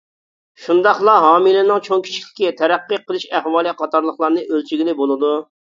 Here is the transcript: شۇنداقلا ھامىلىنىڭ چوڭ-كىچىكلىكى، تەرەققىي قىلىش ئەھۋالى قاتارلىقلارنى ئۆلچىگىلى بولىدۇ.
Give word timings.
شۇنداقلا 0.63 1.13
ھامىلىنىڭ 1.25 1.83
چوڭ-كىچىكلىكى، 1.89 2.55
تەرەققىي 2.63 3.05
قىلىش 3.07 3.29
ئەھۋالى 3.35 3.79
قاتارلىقلارنى 3.85 4.49
ئۆلچىگىلى 4.51 5.03
بولىدۇ. 5.05 5.37